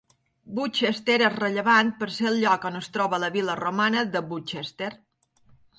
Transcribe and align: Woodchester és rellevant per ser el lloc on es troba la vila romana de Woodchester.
Woodchester 0.59 1.17
és 1.25 1.35
rellevant 1.41 1.93
per 2.01 2.09
ser 2.17 2.27
el 2.31 2.41
lloc 2.45 2.67
on 2.73 2.81
es 2.83 2.91
troba 2.97 3.23
la 3.27 3.33
vila 3.39 3.61
romana 3.63 4.07
de 4.17 4.27
Woodchester. 4.33 4.95